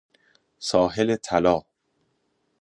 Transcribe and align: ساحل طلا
ساحل 0.59 1.15
طلا 1.17 1.63